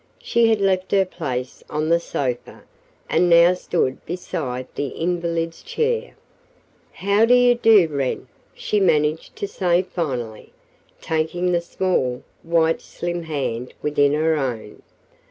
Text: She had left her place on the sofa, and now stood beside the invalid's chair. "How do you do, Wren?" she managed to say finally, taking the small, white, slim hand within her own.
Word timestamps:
She 0.17 0.47
had 0.47 0.59
left 0.59 0.91
her 0.93 1.05
place 1.05 1.63
on 1.69 1.89
the 1.89 1.99
sofa, 1.99 2.63
and 3.07 3.29
now 3.29 3.53
stood 3.53 4.03
beside 4.03 4.65
the 4.73 4.87
invalid's 4.87 5.61
chair. 5.61 6.15
"How 6.91 7.23
do 7.23 7.35
you 7.35 7.53
do, 7.53 7.87
Wren?" 7.87 8.27
she 8.55 8.79
managed 8.79 9.35
to 9.35 9.47
say 9.47 9.83
finally, 9.83 10.53
taking 11.01 11.51
the 11.51 11.61
small, 11.61 12.23
white, 12.41 12.81
slim 12.81 13.21
hand 13.25 13.75
within 13.83 14.13
her 14.13 14.35
own. 14.37 14.81